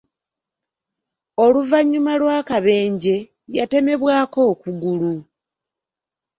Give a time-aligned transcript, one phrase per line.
[1.43, 3.15] Oluvannyuma lw’akabenje,
[3.57, 5.13] yatemebwako okugulu.